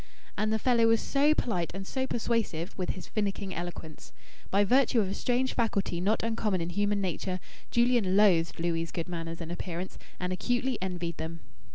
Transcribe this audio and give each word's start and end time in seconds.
And 0.35 0.51
the 0.51 0.57
fellow 0.57 0.87
was 0.87 0.99
so 0.99 1.35
polite 1.35 1.69
and 1.75 1.85
so 1.85 2.07
persuasive, 2.07 2.75
with 2.75 2.89
his 2.89 3.05
finicking 3.05 3.53
eloquence. 3.53 4.11
By 4.49 4.63
virtue 4.63 4.99
of 4.99 5.07
a 5.07 5.13
strange 5.13 5.53
faculty 5.53 6.01
not 6.01 6.23
uncommon 6.23 6.59
in 6.59 6.69
human 6.71 7.01
nature 7.01 7.39
Julian 7.69 8.17
loathed 8.17 8.59
Louis' 8.59 8.91
good 8.91 9.07
manners 9.07 9.41
and 9.41 9.51
appearance 9.51 9.99
and 10.19 10.33
acutely 10.33 10.79
envied 10.81 11.17
them. 11.17 11.41